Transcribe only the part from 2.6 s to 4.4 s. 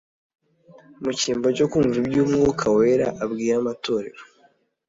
Wera abwira amatorero